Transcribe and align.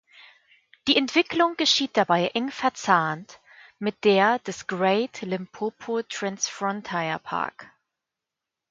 Die 0.87 0.97
Entwicklung 0.97 1.57
geschieht 1.57 1.95
dabei 1.95 2.29
eng 2.33 2.49
verzahnt 2.49 3.39
mit 3.77 4.03
der 4.03 4.39
des 4.39 4.65
Great 4.65 5.21
Limpopo 5.21 6.01
Transfrontier 6.01 7.19
Park. 7.23 7.71